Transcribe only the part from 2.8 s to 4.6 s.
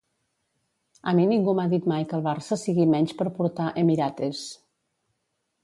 menys per portar 'Emirates'.